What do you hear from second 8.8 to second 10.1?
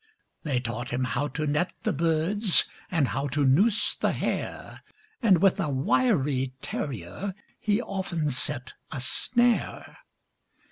a snare.